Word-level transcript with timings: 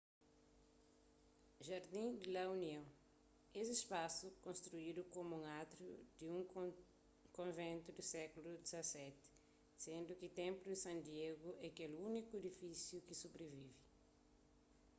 jardín 1.59 2.17
de 2.17 2.27
la 2.35 2.43
unión 2.55 2.83
es 3.59 3.67
spasu 3.81 4.27
konstruidu 4.45 5.01
komu 5.15 5.31
un 5.39 5.45
átriu 5.61 5.93
pa 6.17 6.21
un 6.37 6.43
konventu 7.39 7.89
di 7.97 8.03
séklu 8.13 8.51
xvii 8.67 9.15
sendu 9.83 10.11
ki 10.19 10.27
templo 10.41 10.65
de 10.69 10.77
san 10.85 10.97
diego 11.09 11.49
é 11.65 11.67
kel 11.77 11.93
úniku 12.07 12.31
edifisiu 12.39 12.99
ki 13.07 13.13
sobrivive 13.21 13.79